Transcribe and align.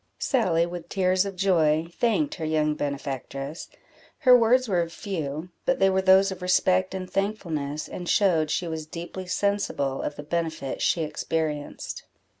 Sally, 0.17 0.65
with 0.65 0.89
tears 0.89 1.25
of 1.27 1.35
joy, 1.35 1.85
thanked 1.99 2.33
her 2.33 2.43
young 2.43 2.73
benefactress; 2.73 3.69
her 4.21 4.35
words 4.35 4.67
were 4.67 4.89
few, 4.89 5.49
but 5.63 5.77
they 5.77 5.91
were 5.91 6.01
those 6.01 6.31
of 6.31 6.41
respect 6.41 6.95
and 6.95 7.07
thankfulness, 7.07 7.87
and 7.87 8.09
showed 8.09 8.49
she 8.49 8.67
was 8.67 8.87
deeply 8.87 9.27
sensible 9.27 10.01
of 10.01 10.15
the 10.15 10.23
benefit 10.23 10.81
she 10.81 11.03
experienced. 11.03 12.05